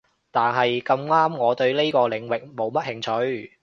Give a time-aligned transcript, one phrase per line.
[0.31, 3.51] 但係咁啱我對呢個領域冇乜興趣